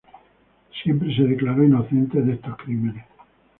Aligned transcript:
Él 0.73 0.77
siempre 0.83 1.15
se 1.15 1.21
declaró 1.21 1.63
inocente 1.63 2.23
de 2.23 2.33
estos 2.33 2.57
crímenes. 2.57 3.05